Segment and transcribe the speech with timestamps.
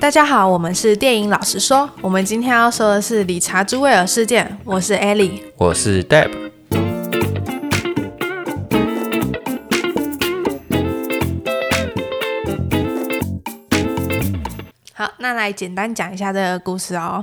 [0.00, 1.88] 大家好，我们是电影老实说。
[2.00, 4.58] 我们今天要说的是理查·朱维尔事件。
[4.64, 6.30] 我是 Ellie，我是 Deb。
[14.94, 17.22] 好，那来简单讲一下这个故事哦。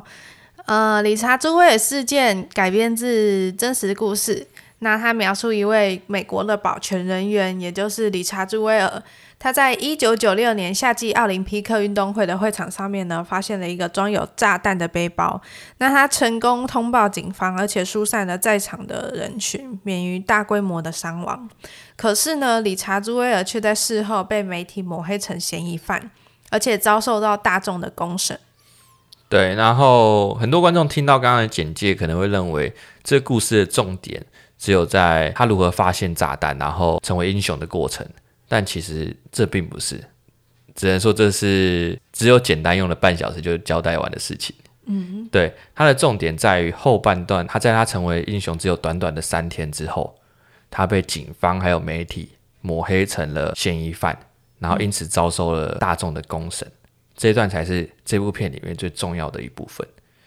[0.68, 4.46] 呃，理查·朱维尔事件改编自真实故事。
[4.80, 9.02] 那他描述一位美国的保全人员，也就是理查·朱维尔。
[9.40, 15.40] 他在一九九六年夏季奥林匹克运动会的会场上面呢，发现了一个装有炸弹的背包。
[15.78, 21.48] 那他成功通报警方，而且疏散了在场的人群，免于大规模的伤亡。
[21.96, 26.10] 可是呢，理查·朱威尔却在事后被媒体抹黑成嫌疑犯，
[26.50, 28.40] 而且遭受到大众的公审。
[29.30, 32.74] 对，然后很多观众听到刚刚的简介，可能会认为
[33.04, 34.26] 这故事的重点
[34.58, 38.08] 只有在他如何发现炸弹，然后成为英雄的过程。
[38.48, 40.04] 但其实这并不是，
[40.74, 44.56] 只能说这是只有简单用了半小时就交代完的事情。
[44.86, 50.18] 嗯，对，它的重点在于后半段，他在他成为英雄只有短短的三天之后，
[50.72, 52.30] 他被警方还有媒体
[52.62, 54.18] 抹黑成了嫌疑犯，
[54.60, 56.66] 然后因此遭受了大众的公审。
[57.18, 59.86] 这一段才是这部片里面最重要的一部分。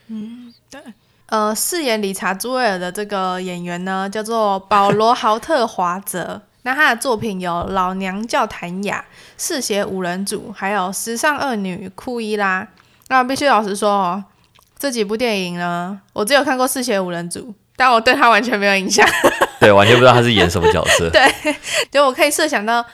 [0.08, 0.78] 嗯，对，
[1.26, 6.42] 呃，饰演理查·朱维尔的这个演员呢，叫做保罗·豪特华泽。
[6.62, 8.98] 那他的作品有《老娘叫谭雅》、
[9.38, 12.62] 《嗜血五人组》，还有《时尚恶女库伊拉》。
[13.08, 14.24] 那必须老实说哦，
[14.78, 17.40] 这几部电影呢，我只有看过《嗜血五人组》，
[17.76, 19.06] 但我对他完全没有印象。
[19.58, 21.08] 对，完全不知道他是演什么角色。
[21.10, 21.22] 对，
[21.90, 22.84] 就我可以设想到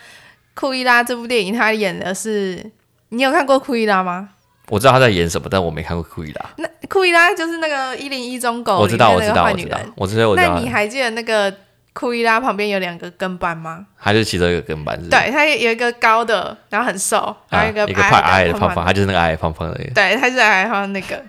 [0.54, 2.70] 库伊拉这部电影，他演的是，
[3.08, 4.28] 你有看过库伊拉吗？
[4.68, 6.46] 我知道他在演什么，但我没看过库伊拉。
[6.56, 10.54] 那库伊拉就是那个一零一中狗，我知道，我知道，我知道，我知道，我知道。
[10.54, 11.52] 那你还记得那个？
[11.98, 13.86] 库伊拉旁边有两个跟班吗？
[13.98, 19.74] 他就是其中一个跟班是是，对，他有一个高的，然后很瘦，然后一个矮矮、啊、一个矮矮的胖胖，他就是那个矮矮胖胖的。
[19.94, 21.24] 对，他是矮矮胖胖那个。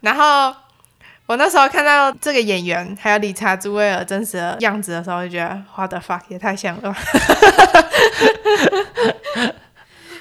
[0.00, 0.54] 然后
[1.26, 6.96] 我那时候看到这个演员还有理查·朱威尔真实的样子的时候，就觉得 What the fuck 也太像了吧。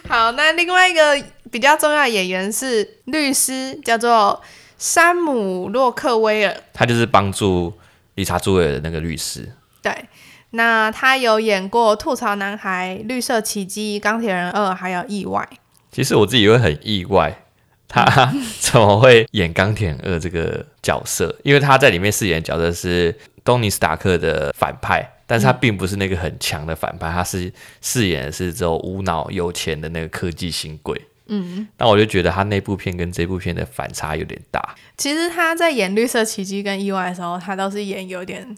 [0.10, 4.42] 好，那另外一个比较重要的演员是律师，叫做
[4.78, 7.74] 山姆·洛克威尔，他就是帮助
[8.16, 9.50] 理查·朱威尔的那个律师。
[9.86, 10.06] 对，
[10.50, 15.48] 那他有演过《吐槽男孩》、《绿色奇迹》、《钢铁人二》，还有《意外》。
[15.92, 17.44] 其实我自己会很意外，
[17.88, 21.36] 他 怎么会演钢铁人二这个角色？
[21.44, 31.00] 因为他在里面饰演的角色是东尼·斯塔克的反派，但是他并不是那个很强的反派，他是饰演的是这种无脑有钱的那个科技新贵。
[31.28, 34.76] 嗯，那我就觉得他那部片跟这部片的反差有点大。
[34.98, 38.58] 其实他在演《绿色奇迹》跟《意外》的时候，他都是演有点。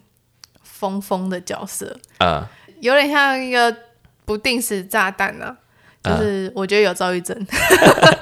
[0.72, 2.46] 疯疯的角色，嗯，
[2.82, 3.76] 有点像一个
[4.26, 5.56] 不定时炸弹呢、
[6.02, 7.36] 啊，就是我觉得有躁郁症，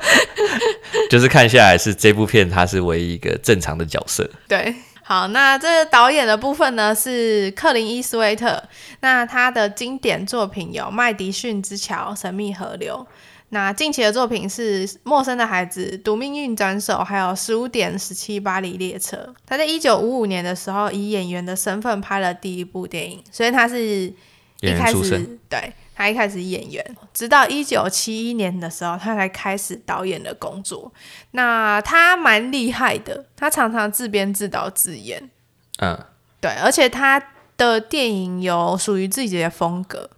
[1.10, 4.30] 就是看下来是这部片他是唯一一个正常的角色。
[4.48, 4.74] 对，
[5.04, 8.64] 好，那这个导演的部分呢是克林伊斯威特，
[9.02, 13.06] 那他的经典作品有《麦迪逊之桥》《神秘河流》。
[13.56, 19.16] 那近期的作品是《陌生的孩子》、《赌命运转手》，还有《十五点十七巴黎列车》。
[19.46, 24.14] 他在一九五五年的时候以演员的身份拍了第一部电影，所以他是
[24.60, 30.92] 一开始对他一开始演员，直到一九七一年的时候，他才开始导演的工作。
[31.32, 35.30] 那他蛮厉害的，他常常自编自导自演，
[35.78, 35.98] 嗯，
[36.42, 37.24] 对，而且他
[37.56, 40.10] 的电影有属于自己的风格。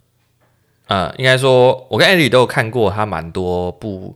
[0.87, 4.15] 呃，应该说，我跟艾莉都有看过他蛮多部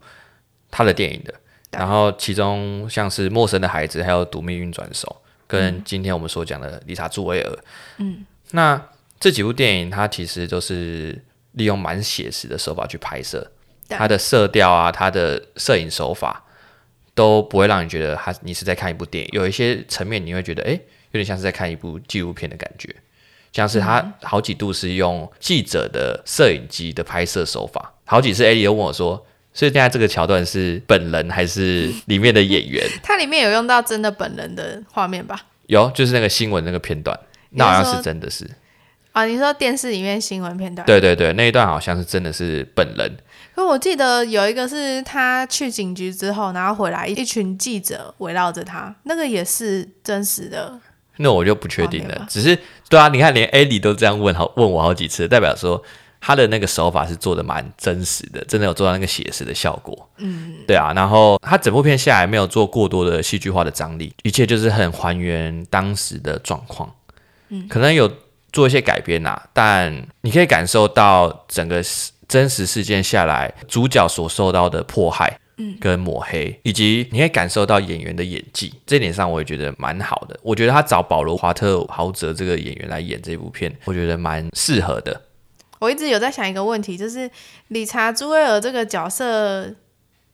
[0.70, 1.34] 他的电影的，
[1.72, 5.08] 然后其中像是《陌生的孩子》，还有《赌命运转手》，
[5.48, 7.60] 跟今天我们所讲的理查·朱维尔，
[7.98, 8.82] 嗯，那
[9.20, 11.22] 这几部电影，它其实都是
[11.52, 13.46] 利用蛮写实的手法去拍摄，
[13.90, 16.44] 它的色调啊，它的摄影手法
[17.14, 22.96] 都不会让你觉得他你是在看一部电影，有一些层面你会觉得，哎，有点像是在看一部纪录片的感觉。
[23.54, 35.42] 像是他好几度是用记者的摄影机的拍摄手法，好几次艾莉又问我说：“所以现在这个桥段是本人还是里面的演员？” 它里面有用到真的本人的画面吧？
[35.68, 37.20] 有，就是那个新闻那个片段，
[37.52, 38.50] 那好像是真的是。
[39.12, 40.86] 啊，你说电视里面新闻片段？
[40.86, 43.18] 对对对，那一段好像是真的是本人。
[43.54, 50.80] 可我记得有一个是他去警局之后，然后回来一群记者围绕着他，那个也是真实的。
[51.22, 52.58] 那我就不确定了，只是
[52.90, 55.82] 对啊，你看连艾莉都这样问好问我好几次，代表说
[56.20, 60.10] 他的那个手法是做的蛮真实的，真的有做到那个写实的效果。
[60.18, 66.94] 嗯，对啊，然后他整部片下来没有做过多的戏剧化的张力，一切就是很还原当时的状况。
[67.50, 68.12] 嗯，可能有
[68.52, 71.82] 做一些改编呐，但你可以感受到整个
[72.28, 80.40] 真实事件下来，主角所受到的迫害，嗯，跟抹黑，以及你可以感受到演员的演技，这点上我也觉得蛮好的。
[80.42, 85.22] 我觉得他找保罗·华特豪泽这个演员来演这部片，我觉得蛮适合的。
[85.80, 87.30] 我一直有在想一个问题，就是
[87.70, 89.74] 理查·朱威尔这个角色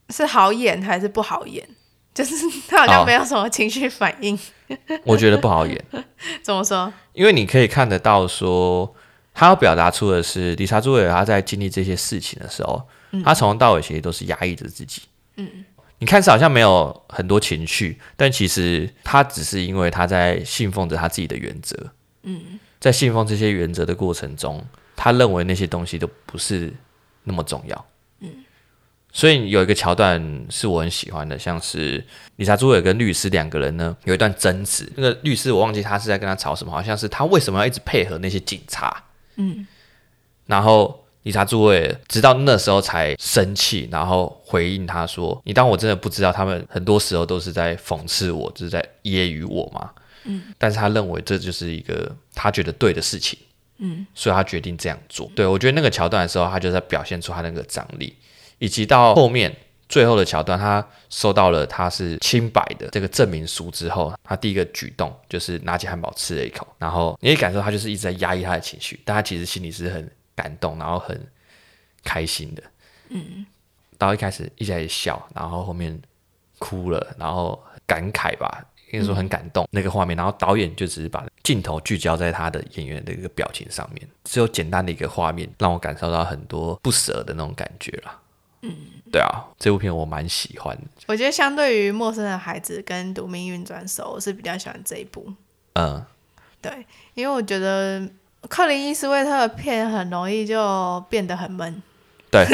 [0.09, 1.67] 是好演还是不好演？
[2.13, 2.35] 就是
[2.67, 4.35] 他好像没有什么情绪反应。
[4.67, 5.85] 哦，我觉得不好演。
[6.41, 6.91] 怎么说？
[7.13, 8.93] 因为你可以看得到说，
[9.33, 12.85] 他要表达出的是理查·朱威尔他在经历这些事情的时候，嗯、
[13.23, 15.03] 他从头到尾其实都是压抑着自己。
[15.35, 15.65] 嗯，
[15.99, 21.91] 你看似好像没有很多情绪，但其实他只是因为他在信奉着他自己的原则。
[22.23, 24.65] 嗯，在信奉这些原则的过程中，
[24.95, 26.73] 他认为那些东西都不是
[27.23, 27.85] 那么重要。
[28.19, 28.29] 嗯，
[29.11, 32.03] 所以有一个桥段是我很喜欢的，像是
[32.37, 39.03] 理查·朱维尔跟律师两个人呢有一段争执，那个律师我忘记他是在跟他吵什么，好像是他为什么要一直配合那些警察。
[39.35, 39.67] 嗯，
[40.47, 41.03] 然后。
[41.23, 49.91] 理查·朱维尔直到那时候才生气，然后回应他说：“你当我真的不知道，他们很多时候都是在讽刺我，就是在揶揄我吗？”
[50.23, 53.37] 嗯，但是他认为这就是一个他觉得对的事情，
[53.79, 55.29] 嗯，所以他决定这样做。
[55.35, 58.15] 对，我觉得那个桥段的时候，他就在表现出他那个张力，
[58.59, 59.53] 以及到后面
[59.89, 70.09] 最后的桥段，他收到了他是清白的这个证明书之后，他第一个举动就是拿起汉堡吃了一口，然后你也感受他就是一直在压抑他的情绪，但他其实心里是很。
[70.37, 71.19] 感动，然后很
[72.03, 72.63] 开心的，
[73.09, 73.45] 嗯，
[73.97, 75.99] 到一开始一直在笑，然后后面
[76.59, 88.21] 哭了，然后感慨吧，应该说很感动、嗯、那个画面，然后导演就只是把镜头聚焦在他的演员的一个表情上面，只有简单的一个画面，让我感受到很多不舍的那种感觉啦。
[88.61, 88.75] 嗯，
[89.11, 90.83] 对啊，这部片我蛮喜欢的。
[91.07, 95.33] 我觉得相对于《陌生的孩子》跟《读命运转手》，我是比较喜欢这一部。
[95.73, 96.05] 嗯，
[96.61, 96.85] 对，
[97.15, 98.07] 因为我觉得。
[98.47, 101.81] 克林伊斯威特的片很容易就变得很闷，
[102.31, 102.45] 对，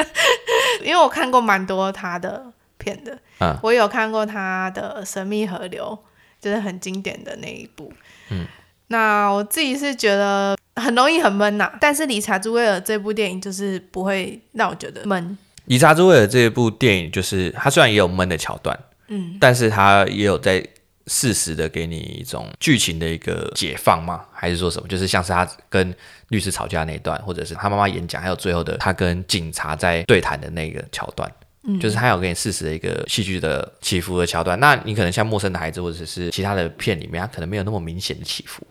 [0.84, 2.44] 因为我看过蛮多他的
[2.78, 5.98] 片的，嗯，我有看过他的《神秘河流》，
[6.44, 7.92] 就是很经典的那一部，
[8.30, 8.46] 嗯，
[8.88, 15.38] 那我自己是觉得很容易很闷呐，但是理查·朱威尔这部电影就是不会让我觉得闷。
[15.66, 18.78] 理查·朱威尔这部电影就是他虽然也有闷的桥段，
[19.08, 20.66] 嗯，但是他也有在。
[21.06, 24.24] 适时的给你一种剧情的一个解放吗？
[24.32, 24.88] 还是说什么？
[24.88, 25.94] 就是像是他跟
[26.28, 31.30] 律师吵架那一段，或者是他妈妈演讲，还有最后的他跟警察在对谈的那个桥段，
[31.64, 34.58] 嗯，就是他有给你适时的一个戏剧的起伏的桥段。
[34.58, 38.66] 那你可能像陌生的孩子，或者是其他的片里面，他可能没有那么明显的起伏，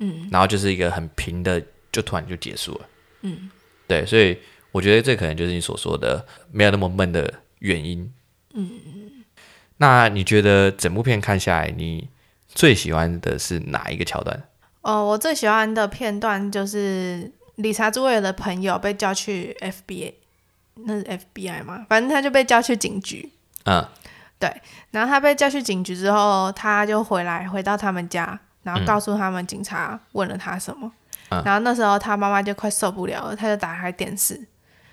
[0.00, 1.62] 嗯，然后就是一个很平的，
[1.92, 2.88] 就突然就结束了，
[3.22, 3.48] 嗯，
[3.86, 4.36] 对，所以
[4.72, 8.12] 我觉得这可能就是你所说的没有那么闷的原因，
[8.54, 8.70] 嗯。
[9.78, 12.08] 那你觉得整部片看下来，你
[12.48, 14.42] 最喜欢的是哪一个桥段？
[14.80, 20.14] 哦，我最喜欢的片段就是理查·朱维尔的朋友被叫去 FBI，
[20.84, 21.84] 那是 FBI 吗？
[21.88, 23.30] 反正他就被叫去警局。
[23.64, 23.84] 嗯，
[24.38, 24.50] 对。
[24.92, 30.90] 然后他被叫去警局之后，他就回来回到他们家，然后告诉他们警察问了他什么。
[31.30, 31.42] 嗯。
[31.44, 34.40] 然后那时候他妈妈就快受不了了，他就打开电视。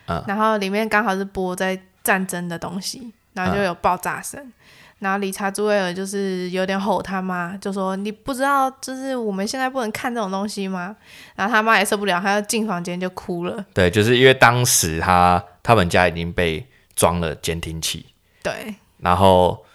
[0.08, 0.22] 嗯。
[0.28, 3.14] 然后里面刚好是播在战争的东西。
[3.34, 4.54] 然后就有爆炸声，嗯、
[5.00, 10.96] 然后理查·朱维尔就是有点吼他妈，就说：“你不知道，就是我们现在不能看这种东西吗？”
[11.36, 13.66] 然后他妈也受不了，他就进房间就哭了。
[13.74, 16.66] 对，就是因为当时他他们家已经被
[16.96, 18.06] 装了监听器，
[18.44, 19.66] 对，然后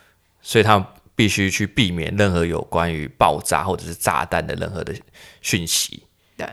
[0.40, 0.86] 所以他们
[1.16, 4.94] 必须去避免任何有关于爆炸或者是炸弹的任何的
[5.40, 6.04] 讯息。
[6.36, 6.46] 对，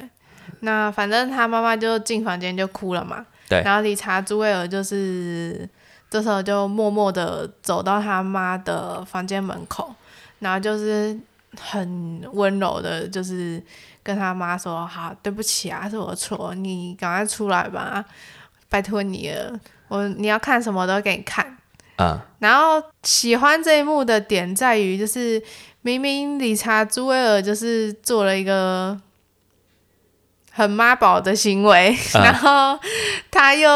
[0.62, 3.26] 那反正他妈妈就进房间就哭了嘛。
[3.48, 5.70] 对，然后理查·朱维尔就是。
[6.16, 9.94] 这时候就默默的走到他妈的房间门口，
[10.40, 11.20] 然后就是
[11.60, 13.62] 很温柔的，就是
[14.02, 18.06] 跟他妈说：“好，对不起啊，是我的错，你赶快出来吧，
[18.70, 21.58] 拜托你了，我你要看什么都给你看。”
[22.00, 25.44] 嗯，然后喜欢这一幕的点在于，就是
[25.82, 28.98] 明明理查·朱维尔就是做了一个
[30.54, 32.80] 很妈宝的行为，嗯， 然后
[33.30, 33.70] 他又。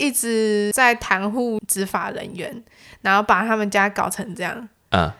[0.00, 2.64] 一直在袒护执法人员，
[3.02, 4.68] 然后把他们家搞成这样。
[4.92, 5.12] 嗯，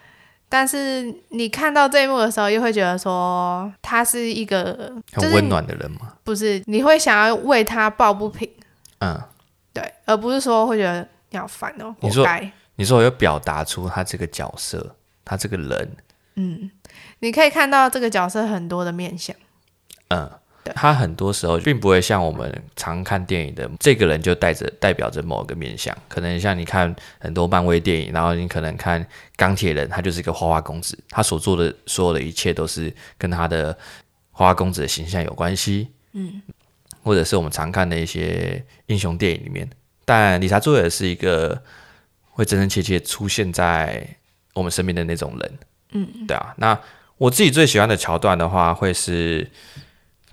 [0.49, 6.15] 但是你看到这一幕的时候，又会觉得说他是一个很温暖的人吗？
[6.25, 8.49] 不是，你会想要为他抱不平。
[9.01, 9.21] 嗯，
[9.75, 11.95] 对，而不是说会觉得你好烦哦。
[12.01, 12.27] 你说，
[12.77, 14.97] 你说我要表达出他这个角色，
[15.27, 15.97] 他这个人。
[16.37, 16.71] 嗯，
[17.19, 19.37] 你可以看到这个角色很多的面相。
[20.09, 20.31] 嗯。
[20.75, 29.05] 他很多时候并不会像我们常看电影的这个人就带着代表着某个面相，可能像你看很多漫威电影，然后你可能看
[29.37, 33.77] 钢铁人，他就是一个花花公子，他所做的所有的一切都是跟他的
[34.31, 35.89] 花花公子的形象有关系。
[36.13, 36.43] 嗯，
[37.03, 39.69] 或者是我们常看的一些英雄电影里面，
[40.05, 41.63] 但理查·朱维尔是一个
[42.31, 44.07] 会真真切切出现在
[44.55, 45.59] 我们身边的那种人。
[45.93, 46.53] 嗯，对啊。
[46.59, 46.79] 那
[47.17, 49.49] 我自己最喜欢的桥段的话，会是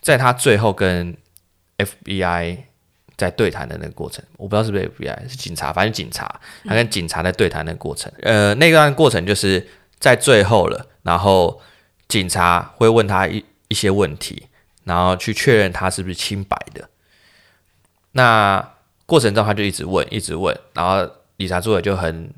[0.08, 1.14] 在他最后跟
[1.78, 2.60] FBI
[3.18, 4.24] 在对谈的那个过程。
[4.38, 8.10] 我不知道是不是 FBI 是警察，反正警察他跟警察在对谈的过程。
[8.22, 9.68] 嗯、呃，那段过程就是
[10.00, 11.62] 在最后了，然后
[12.08, 14.48] 警察会问他一一些问题，
[14.86, 16.90] 然后去确认他是不是清白的。
[18.14, 22.34] 那过程中他就一直问，一直问，然后理查·朱维尔就很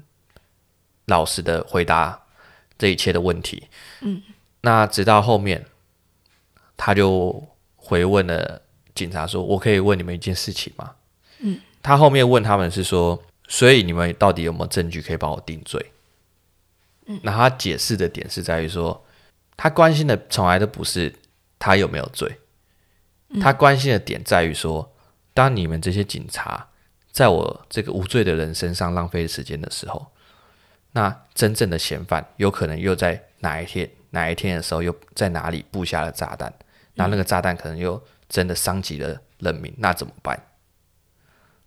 [1.06, 2.20] 老实的回答
[2.80, 3.68] 这一切的问题。
[4.02, 4.24] 嗯。
[4.62, 5.64] 那直到后面，
[6.76, 7.48] 他就
[7.90, 8.62] 回问了
[8.94, 10.94] 警察说：“我可以问你们一件事情吗？”
[11.42, 13.20] 嗯，他后面问他们是说
[13.50, 15.84] ：“所以你们到底有没有证据可以把我定罪？”
[17.08, 19.04] 嗯，那他解释的点是在于说，
[19.58, 21.12] 他关心的从来都不是
[21.58, 22.38] 他有没有罪，
[23.42, 24.94] 他关心的点在于说，
[25.34, 26.68] 当你们这些警察
[27.12, 30.06] 在我这个无罪的人身上浪费时间的时候，
[30.92, 33.90] 那真正的嫌犯有可能又在哪一天？
[34.12, 36.52] 哪一天的时候又在哪里布下了炸弹？
[37.00, 40.40] 那那个炸弹可能又真的伤及了人民，那怎么办？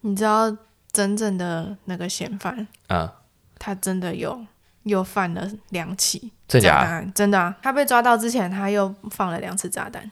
[0.03, 0.57] 你知道
[0.93, 3.11] 真正的那个嫌犯，嗯，
[3.59, 4.45] 他真的有
[4.85, 7.11] 又犯了两起真假的？
[7.12, 7.57] 真的啊！
[7.62, 10.11] 他被抓到之前，他又放了两次炸弹。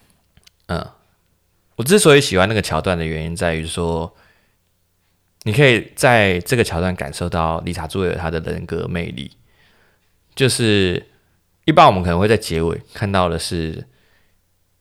[0.67, 0.85] 嗯，
[1.75, 4.15] 我之所以喜欢那个桥段的原因在于说，
[5.43, 9.37] 你可以在这个桥段感受到理查·朱维尔他的人格魅力，
[10.35, 11.07] 就是。
[11.63, 13.87] 一般我们可能会在结尾看到的是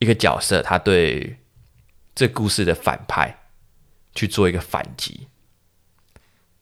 [0.00, 1.38] 一个角色，他对
[2.14, 3.38] 这故事的反派
[4.14, 5.28] 去做一个反击，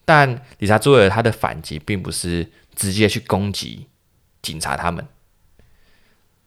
[0.04, 3.86] 但理查·朱尔他的反击并不是直接去攻击
[4.42, 5.06] 警察他们，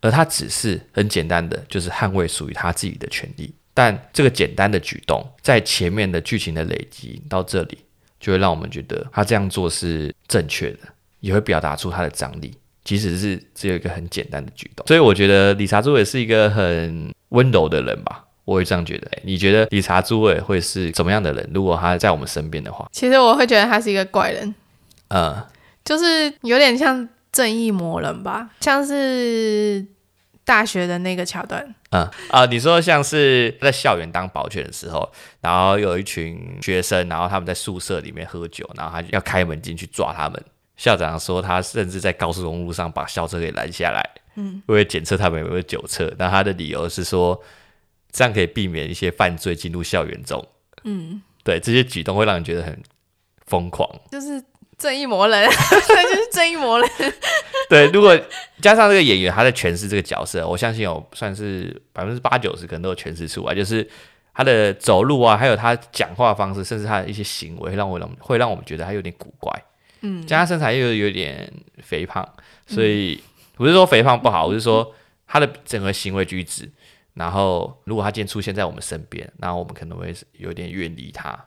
[0.02, 3.56] 而他只是很简单的就是捍卫属于他自己的权利。
[3.74, 7.86] 但这个简单的举动，在前面的剧情的累积到这里，
[8.20, 10.80] 就会让我们觉得他这样做是正确的，
[11.22, 12.54] 也会表达出他的张力。
[12.84, 19.10] 即使是只有一个很简单的举动，所以我觉得理查·朱也是一个很温柔的人吧，我会这样觉得。
[19.24, 21.50] 你觉得理查·朱伟会是怎么样的人？
[21.54, 24.56] 如果他在我们身边的话，其实我会觉得他是一个怪人，
[25.10, 25.44] 嗯，
[25.86, 29.86] 就是有点像正义魔人吧，像是
[30.44, 35.08] 大学的那个桥段，嗯啊，你说像是在校园当保全的时候，
[35.40, 40.44] 然后有一群学生，然后他们在宿舍里面喝酒，然后他就要开门进去抓他们。
[40.78, 46.12] 校长说，他甚至在高速公路上把校车给拦下来，嗯，为了检测他们有没有酒测。
[46.18, 47.40] 那他的理由是说，
[48.12, 50.44] 这样可以避免一些犯罪进入校园中。
[50.84, 52.82] 嗯，对，这些举动会让人觉得很
[53.46, 54.44] 疯狂，就是
[54.78, 56.90] 正义魔人， 他就是正义魔人。
[57.70, 58.20] 对，如果
[58.60, 63.88] 加上这个演员他在诠释这个角色，我相信有算是百分之八九十可能都有诠释出来，就是
[64.34, 69.52] 他的走路啊，还有他讲话方式，甚至他的一些行为，让我让会让我们觉得他有点古怪。
[70.02, 72.28] 嗯，加上身材又有点肥胖，
[72.68, 73.22] 所以
[73.54, 74.94] 不是说肥胖不好，我是说
[75.28, 76.72] 他的整个行为举止。
[77.14, 81.38] 然后，如果他今天出现在我们身边，那我们可能会有点远离他，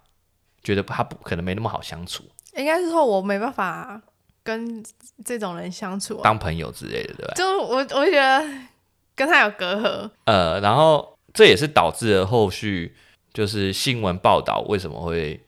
[0.62, 2.22] 觉得他不可能没那么好相处。
[2.54, 4.00] 应该是说我没办法
[4.42, 4.84] 跟
[5.24, 7.32] 这种人相处，当朋友之类的，对吧？
[7.34, 8.46] 就我，我觉得
[9.16, 10.10] 跟他有隔阂。
[10.26, 12.94] 呃，然后这也是导致了后续
[13.32, 15.42] 就是新闻报道为什么会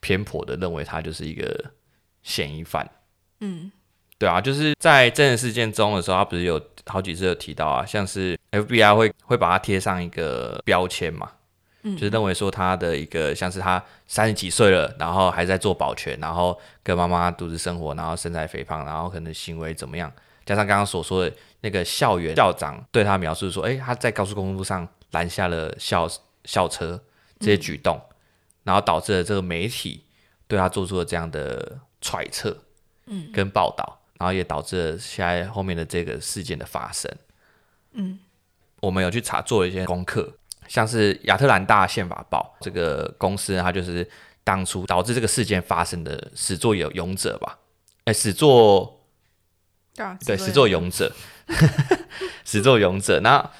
[0.00, 1.72] 偏颇的认为他就是一个。
[2.22, 2.88] 嫌疑犯，
[3.40, 3.70] 嗯，
[4.18, 11.30] 对啊，就是在真人事件中的时候，他不是有好几次有提到啊，像是 FBI 会会把他贴上一个标签嘛，
[11.82, 20.12] 嗯，就是认为说他的一个像是他三十几岁了，然后还在做保全，然后跟妈妈独自生活，然后身材肥胖，然后可能行为怎么样，
[20.44, 26.06] 加上刚刚所说的那个校园校长对他描述说，诶，他在高速公路上拦下了校
[26.44, 27.00] 校车
[27.38, 28.14] 这些举动，嗯，
[28.64, 30.04] 然后导致了这个媒体
[30.46, 31.78] 对他做出了这样的。
[32.00, 32.56] 揣测，
[33.06, 37.10] 嗯，跟报道，然后也导致了现在后面的这个事件的发生，
[37.92, 38.18] 嗯，
[38.80, 40.32] 我们有去查做了一些功课，
[40.68, 44.08] 像是亚特兰大宪法报这个公司，它就是
[44.44, 47.58] 当初导致这个事件发生的始作俑勇者吧？
[48.04, 49.02] 哎，始作，
[49.96, 51.12] 啊、对，始作俑者，
[52.44, 53.50] 始作俑者，那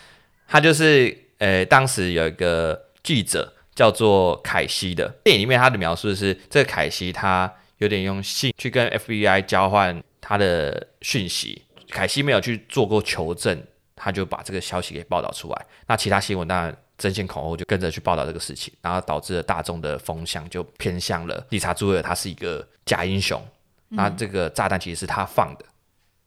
[0.49, 7.55] 他就是，呃，当时有一个记者叫做凯西的，电影里面他的描述是，这个凯西他。
[7.81, 13.63] 有点用信去跟 FBI 交换他的讯息，凯西没有去做过求证，
[13.97, 15.67] 他就把这个消息给报道出来。
[15.87, 23.43] 那其他新闻当然争先恐后就跟着去报道这个事情，然后导致了大众的风向就偏向了理查·朱维尔他是一个假英雄，
[23.89, 25.65] 嗯、那这个炸弹其实是他放的。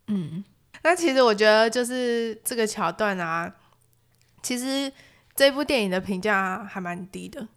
[0.08, 0.44] 嗯，
[0.82, 3.54] 那其实我觉得就是这个桥段啊，
[4.42, 4.92] 其实
[5.36, 7.48] 这部电影的评价还蛮低的。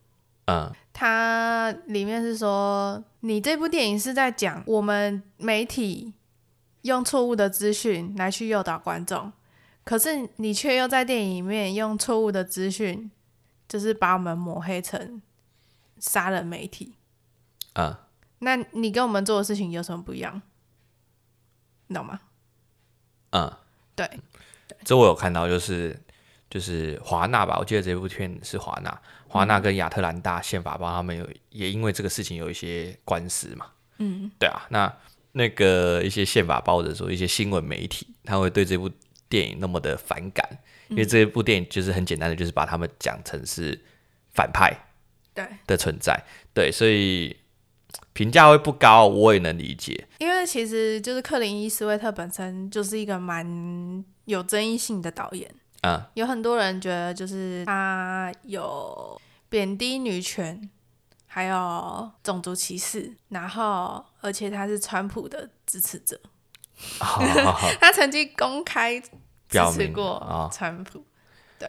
[0.47, 6.15] 嗯，它里面是说，你这部电影是在讲我们媒体
[6.83, 9.33] 用错误的资讯来去诱导观众，
[9.85, 13.11] 可是你却又在电影里面用错误的资讯，
[13.69, 15.21] 就是把我们抹黑成
[15.99, 16.95] 杀人媒体。
[17.75, 17.97] 嗯，
[18.39, 20.41] 那你跟我们做的事情有什么不一样？
[21.89, 22.21] 你懂吗？
[23.31, 23.53] 嗯，
[23.97, 24.09] 对，
[24.85, 26.01] 这我有看到，就是
[26.51, 33.67] 就是华纳吧，我记得这部片是华纳，华纳跟亚特兰大宪法帮他们有也因为这个事情有一些官司嘛。
[33.99, 34.93] 嗯，对啊，那
[35.33, 38.91] 那个一些宪法报的时候，一些新闻媒体，他会对这部
[39.29, 40.47] 电影那么的反感，
[40.89, 43.79] 因为这部电影就是很简单的，就是把他们讲成是
[44.35, 44.73] 反派，
[45.35, 46.23] 对的存在，
[46.55, 47.37] 对，所以。
[48.13, 50.07] 评价会不高，我也能理解。
[50.19, 55.51] 因为其实就是克林伊斯威特本身就是一个蛮有争议性的导演，
[55.83, 60.69] 嗯，有很多人觉得就是他有贬低女权，
[61.27, 66.19] 还有种族歧视，然后而且他是川普的支持者，
[66.99, 71.05] 好好好他曾经公开支持过川普。
[71.59, 71.69] 对，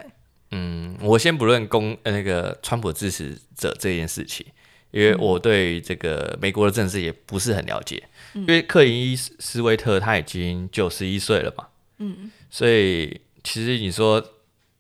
[0.52, 4.46] 嗯，我先不论公那个川普支持者这件事情。
[4.92, 8.02] 因为我对这个美国的政治也不是很了解，
[8.34, 14.22] 嗯、因为克林伊斯威特他已经九十一岁了嘛，嗯，所以其实你说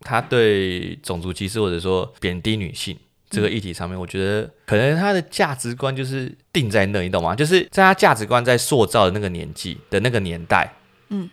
[0.01, 7.33] 他对种族歧视或者说贬低女性这个议题上面，我觉得可能他的价值观就是定在那，你懂吗？
[7.33, 10.73] 就是在他价值观在塑造的那个年纪的那个年代，
[11.07, 11.29] 嗯，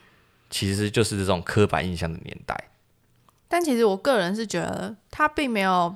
[0.49, 2.57] 其实就是这种刻板印象的年代。
[3.49, 5.93] 但其实我个人是觉得他并没有，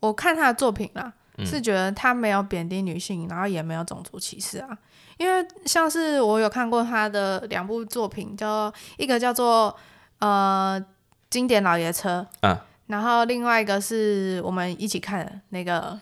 [0.00, 1.14] 我看他的作品啦。
[1.44, 4.68] 是觉得他没有贬低女性，然后也没有种族歧视啊。
[5.16, 9.76] 因为像是我有看过他的两部作品，叫一个叫做
[10.18, 10.84] 呃
[11.30, 12.56] 经典老爷车，嗯，
[12.86, 15.98] 然后另外一个是我们一起看的那个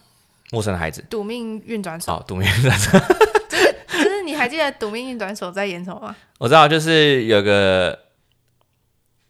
[0.50, 2.12] 陌生的孩子，赌命运转手。
[2.14, 2.99] 哦，赌命运转手，
[3.49, 6.16] 就是就是你还记得赌命运转手在演什么吗？
[6.38, 7.98] 我知道，就是有个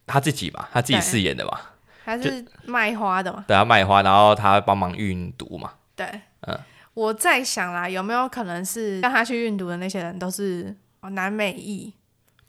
[0.07, 1.73] 他自己吧，他自己饰演的吧，
[2.05, 5.73] 他是卖花的嘛，对，他卖花，然后他帮忙运毒嘛。
[5.95, 6.07] 对，
[6.47, 6.59] 嗯，
[6.95, 11.93] 我在想啦，有没有可能是让他去运毒的那些人都是南美裔？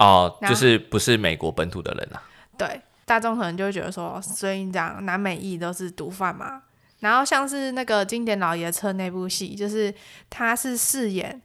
[0.04, 2.22] 哦，就是不是美国本土的人啊？
[2.58, 6.64] 对，大众可能就会觉得说，所以你讲南美裔都是毒贩嘛？
[7.00, 9.94] 然后像是那个经典老爷车那部戏，就是
[10.30, 11.42] 他是饰演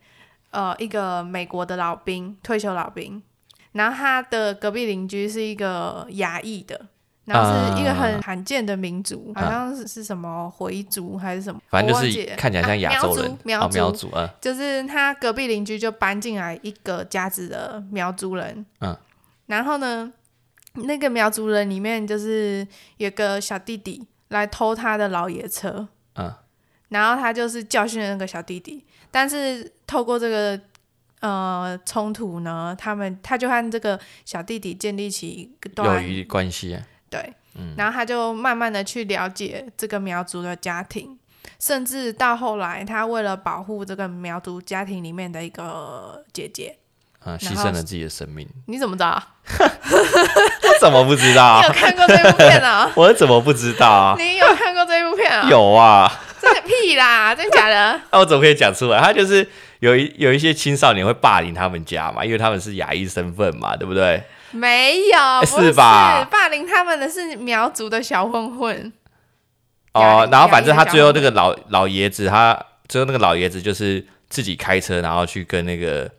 [0.50, 3.22] 呃一个美国的老兵，退休老兵，
[3.72, 6.86] 然后他的隔壁邻居是一个牙裔的。
[7.28, 18.96] 然后是一个很罕见的民族，啊、好像是是什么回族还是什么，反正就是看起来像亚洲人，苗族，苗族，啊，就是他隔壁邻居就搬进来一个家子的苗族人，嗯，
[19.44, 20.10] 然后呢，
[20.72, 26.32] 那个苗族人里面就是有个小弟弟来偷他的老爷车，嗯，
[26.88, 30.58] 然后他就是教训了那个小弟弟，但是透过这个
[31.20, 36.78] 呃冲突呢，他们他就和这个小弟弟建立起一个友谊关系。
[37.10, 37.32] 对，
[37.76, 41.18] 然后他就慢慢的去了解这个苗族的家庭，
[41.58, 46.76] 甚至到后来，他为了保护这个苗族家庭里面的一个姐姐，
[47.24, 48.48] 啊，牺牲了自己的生命。
[48.66, 49.22] 你怎么知道？
[49.58, 51.60] 我怎么不知道？
[51.62, 52.90] 你有看过这部片啊？
[52.96, 54.14] 我怎么不知道啊？
[54.18, 55.48] 你有看过这部片啊？
[55.48, 56.10] 有啊。
[56.40, 58.00] 真的屁啦，真的假的？
[58.12, 59.00] 那 我怎么可以讲出来？
[59.00, 59.46] 他就是
[59.80, 64.22] 有一有一些青少年会霸凌他们家嘛，因为他们是亚裔身份嘛，对不对？
[64.50, 65.72] 没有，不是？
[65.72, 68.92] 霸凌他们的是苗族的小混混。
[69.94, 72.58] 哦，然后反正他最后那个老老爷子，他
[72.88, 76.10] 最后那个老爷子就是自己开车，然后去跟那个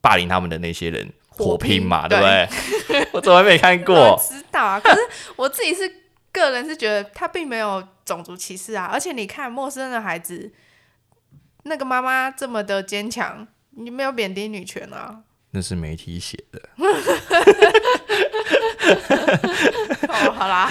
[0.00, 3.08] 霸凌他们的那些人火拼嘛，拼对不对？
[3.12, 3.94] 我怎么没看过？
[4.16, 5.00] 我知道啊，可是
[5.36, 5.90] 我自己是
[6.32, 10.52] 个人是觉得他并没有种族歧视啊，而且你看陌生的孩子，
[11.64, 15.20] 那个妈妈这么的坚强，你没有贬低女权啊。
[15.56, 16.60] 那是媒体写的。
[20.06, 20.70] 哦，好啦，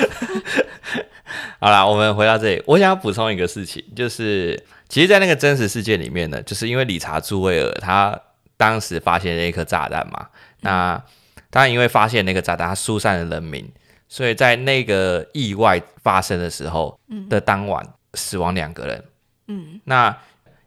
[1.59, 8.15] 好啦，我们回到这里，我想要补充一个事情，就是其实，在那个真实事件里面呢，就是因为理查·朱维尔他
[8.57, 10.27] 当时发现那颗炸弹嘛，
[10.61, 11.03] 那
[11.49, 13.67] 他因为发现那个炸弹，他疏散了人民，
[14.07, 19.03] 所以在那个意外发生的时候的当晚，死亡两个人。
[19.47, 20.15] 嗯，那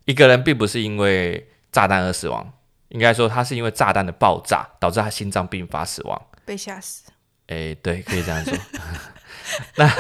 [0.07, 2.53] 一个人并不是因为炸弹而死亡。
[2.89, 7.11] 应该说，他是因为炸弹的爆炸导致他心脏病发死亡，被吓死。
[7.49, 8.57] 哎、欸，对，可以这样说。
[9.77, 9.91] 那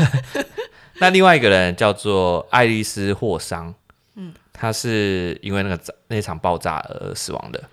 [1.00, 3.74] 那另外一个人叫做爱丽丝·霍桑，
[4.14, 7.68] 嗯，他是因为那个炸那场爆炸而死亡的。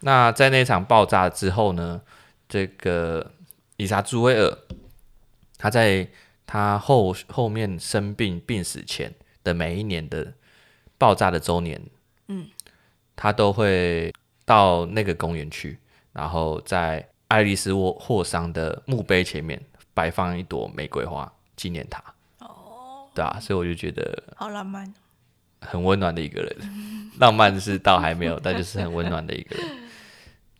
[0.00, 2.00] 那在那场爆炸之后呢，
[2.48, 3.32] 这个
[3.76, 4.58] 理查·朱威尔，
[5.58, 6.08] 他在
[6.46, 10.32] 他后后面生病病死前，的每一年的
[10.96, 11.82] 爆炸的周年，
[12.28, 12.48] 嗯，
[13.20, 14.10] 他都会
[14.46, 15.78] 到那个公园去，
[16.14, 19.60] 然后在爱丽丝沃霍桑的墓碑前面
[19.92, 22.02] 摆放一朵玫瑰花纪念他。
[22.38, 24.90] 哦，对啊，所以我就觉得好浪漫，
[25.60, 26.56] 很温暖的一个人。
[27.20, 29.66] 浪漫是倒还没有，但就是很温暖的一个人。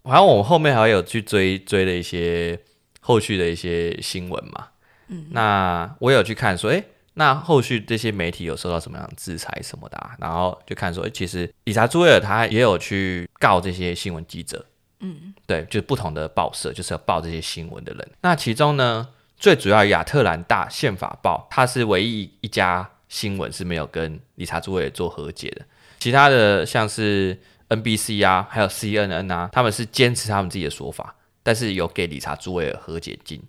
[0.03, 2.61] 好像我们后面还有去追追了一些
[3.01, 4.69] 后续的一些新闻嘛，
[5.09, 6.85] 嗯，那我有去看说，诶，
[7.21, 10.17] 那后续这些媒体有受到什么样的制裁什么的啊？
[10.19, 14.65] 然后就看说，诶，其实理查朱维尔他也有去告这些新闻记者，
[15.01, 18.09] 嗯，对，就不同的报社就是要报这些新闻的人。
[18.23, 19.07] 那其中呢，
[19.37, 25.67] 最主要亚特兰大宪法报，它是唯一一家新闻是没有跟理查朱维尔做和解的，
[25.99, 27.39] 其他的像是。
[27.71, 33.41] NBC 啊，还有 CNN 啊，他们是坚持他们自己的说法，但是有给理查朱维尔和解金。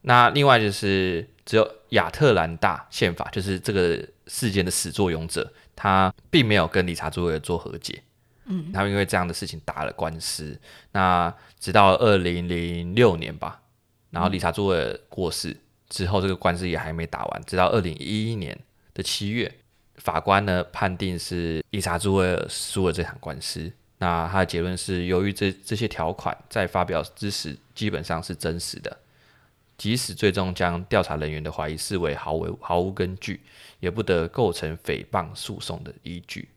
[0.00, 8.00] 那另外就是只有亚特兰大宪法，就是这个事件的始作俑者，他并没有跟理查朱维尔做和解。
[8.44, 10.56] 嗯，他们因为这样的事情打了官司。
[10.92, 13.60] 那直到二零零六年吧，
[14.10, 15.56] 然后理查朱维尔过世
[15.88, 18.56] 之后，这个官司也还没打完，直到二零一一年
[18.94, 19.52] 的七月。
[19.96, 23.68] 法官呢，判定是理查朱维尔输了这场官司。
[23.98, 28.96] 那他的结论是，由于这这些条款在发表之时基本上是真实的，
[29.80, 33.40] 即使最终将调查人员的怀疑视为毫无毫无根据，
[33.78, 36.50] 也不得构成诽谤诉讼的依据。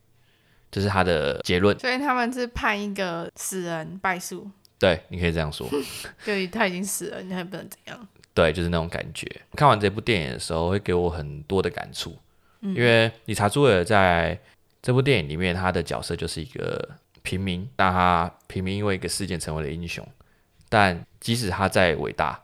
[0.69, 1.79] 这是他的结论。
[1.79, 4.51] 所以他们是判一个死人败诉。
[4.77, 5.65] 对，你可以这样说。
[6.25, 8.07] 对他已经死了，你还不能怎样？
[8.33, 9.25] 对，就是那种感觉。
[9.55, 12.17] 看完这部电影的时候，会给我很多的感触。
[12.59, 14.37] 因为理查朱尔在
[14.81, 16.89] 这部电影里面，他的角色就是一个
[17.21, 20.05] 平民，但他平民因为一个事件成为了英雄，
[20.67, 22.37] 但即使他再伟大，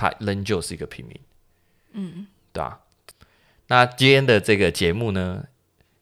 [0.00, 1.20] 他仍旧是一个平民。
[1.92, 2.80] 嗯，对吧？
[3.68, 5.44] 那今天的这个节目呢，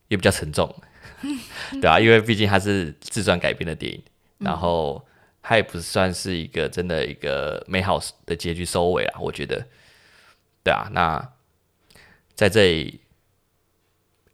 [0.08, 0.74] 也比较沉重，
[1.80, 4.02] 对啊，因为毕竟它是自传改编的电影，
[4.38, 5.06] 然后
[5.42, 9.66] 它也不算是一个真的一个美好的结局收尾啊，我觉得，
[10.62, 11.32] 对啊，那
[12.34, 13.00] 在这里。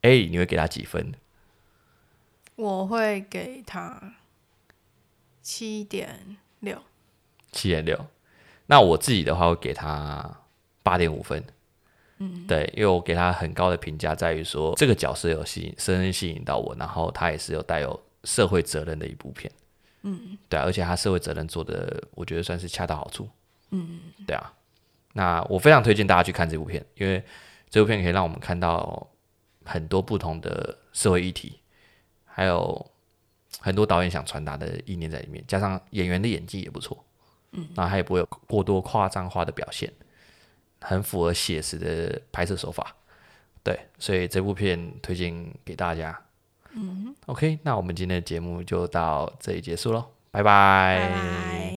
[0.06, 1.14] A，你会给他几分？
[2.56, 4.16] 我会给他
[5.40, 6.82] 七点六。
[7.52, 8.06] 七点六。
[8.66, 10.38] 那我自己的话，会给他
[10.82, 11.42] 八点五分。
[12.18, 19.50] 嗯，对，因为我给他很高的评价，在于说这个角色有吸引，深深吸引到我，然后他也是有带有社会责任的一部片。
[20.02, 23.28] 嗯，对，而且他社会责任做的，我觉得算是恰到好处。
[23.70, 24.52] 嗯，对啊。
[25.12, 27.22] 那我非常推荐大家去看这部片，因为
[27.68, 29.08] 这部片可以让我们看到。
[29.66, 31.58] 很多不同的社会议题，
[32.26, 32.90] 还有
[33.60, 37.02] 很多导演想传达的意念在里面，加上演员的演技也不错，
[37.54, 39.90] 嗯，然后他也不会有过多夸张化的表现，
[40.80, 42.94] 很符合写实的拍摄手法，
[43.62, 46.18] 对，所以这部片推荐给大家。
[46.76, 50.98] 嗯，OK，那我们今天的节目就到这里结束喽，拜拜。
[50.98, 51.64] 拜拜。